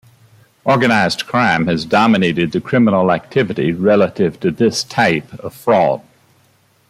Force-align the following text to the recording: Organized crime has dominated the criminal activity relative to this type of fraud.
Organized 0.63 1.27
crime 1.27 1.67
has 1.67 1.85
dominated 1.85 2.51
the 2.51 2.59
criminal 2.59 3.11
activity 3.11 3.71
relative 3.71 4.39
to 4.39 4.49
this 4.49 4.83
type 4.83 5.31
of 5.35 5.53
fraud. 5.53 6.01